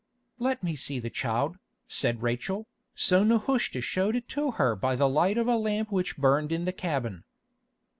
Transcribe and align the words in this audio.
"Let 0.39 0.63
me 0.63 0.75
see 0.75 0.97
the 0.97 1.11
child," 1.11 1.59
said 1.85 2.23
Rachel. 2.23 2.65
So 2.95 3.23
Nehushta 3.23 3.81
showed 3.81 4.15
it 4.15 4.27
to 4.29 4.49
her 4.53 4.75
by 4.75 4.95
the 4.95 5.07
light 5.07 5.37
of 5.37 5.45
a 5.47 5.55
lamp 5.57 5.91
which 5.91 6.17
burned 6.17 6.51
in 6.51 6.65
the 6.65 6.73
cabin. 6.73 7.23